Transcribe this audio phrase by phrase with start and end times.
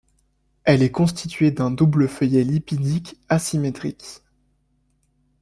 [0.63, 4.23] Elle est constituée d'un double feuillet lipidique asymétrique.